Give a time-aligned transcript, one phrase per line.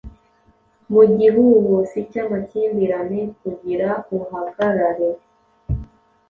[0.91, 5.09] Mu gihuhusi cyamakimbirane kugira uhagarare